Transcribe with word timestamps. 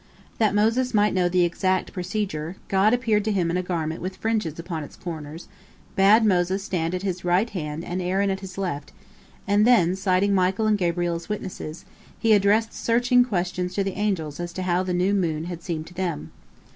That 0.39 0.55
Moses 0.55 0.95
might 0.95 1.13
know 1.13 1.29
the 1.29 1.43
exact 1.43 1.93
procedure, 1.93 2.55
God 2.69 2.91
appeared 2.91 3.23
to 3.25 3.31
him 3.31 3.51
in 3.51 3.57
a 3.57 3.61
garment 3.61 4.01
with 4.01 4.15
fringes 4.15 4.57
upon 4.57 4.83
its 4.83 4.95
corners, 4.95 5.47
bade 5.95 6.25
Moses 6.25 6.63
stand 6.63 6.95
at 6.95 7.03
His 7.03 7.23
right 7.23 7.47
hand 7.47 7.85
and 7.85 8.01
Aaron 8.01 8.31
at 8.31 8.39
His 8.39 8.57
left, 8.57 8.93
and 9.47 9.63
then, 9.63 9.95
citing 9.95 10.33
Michael 10.33 10.65
and 10.65 10.75
Gabriel 10.75 11.13
as 11.17 11.29
witnesses, 11.29 11.85
He 12.17 12.33
addressed 12.33 12.73
searching 12.73 13.23
questions 13.23 13.75
to 13.75 13.83
the 13.83 13.93
angels 13.93 14.39
as 14.39 14.51
to 14.53 14.63
how 14.63 14.81
the 14.81 14.91
new 14.95 15.13
moon 15.13 15.43
had 15.43 15.61
seemed 15.61 15.85
to 15.85 15.93
them. 15.93 16.31